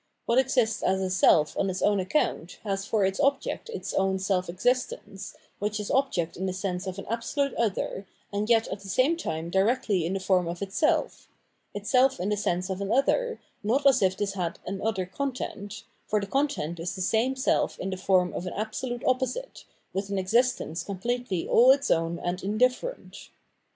[0.25, 4.17] What exists as a self on its own account has for its object its own
[4.17, 8.79] self existence, which is object in the sense of an absolute other, and yet at
[8.79, 11.29] the same time directly in the form of itself—
[11.75, 15.83] itself in the sense of an other, not as if this had an other content,
[16.07, 20.09] for the content is the same self in the form of an absolute opposite, with
[20.09, 23.29] an existence completely all its own and indifierent.